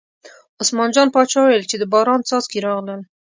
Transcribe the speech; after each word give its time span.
عثمان 0.61 0.89
جان 0.95 1.07
باچا 1.13 1.39
وویل 1.41 1.65
چې 1.71 1.75
د 1.79 1.83
باران 1.93 2.21
څاڅکي 2.27 2.59
راغلل. 2.65 3.01